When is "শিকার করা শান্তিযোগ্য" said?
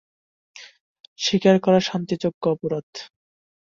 1.19-2.43